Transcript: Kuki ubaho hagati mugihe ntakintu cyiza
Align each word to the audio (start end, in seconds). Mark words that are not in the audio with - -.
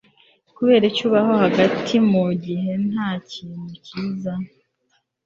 Kuki 0.55 0.99
ubaho 1.09 1.33
hagati 1.43 1.93
mugihe 2.11 2.71
ntakintu 2.89 3.71
cyiza 3.85 4.33